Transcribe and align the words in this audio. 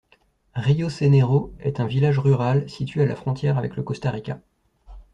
Río 0.55 0.89
Sereno 0.89 1.53
est 1.59 1.79
un 1.79 1.85
village 1.85 2.17
rural 2.17 2.67
situé 2.67 3.03
à 3.03 3.05
la 3.05 3.15
frontière 3.15 3.59
avec 3.59 3.75
le 3.75 3.83
Costa 3.83 4.09
Rica. 4.09 4.41